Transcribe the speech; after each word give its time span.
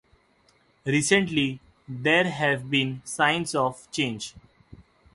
Recently, 0.83 1.59
there 1.87 2.23
have 2.27 2.71
been 2.71 3.03
signs 3.05 3.53
of 3.53 3.87
change. 3.91 4.33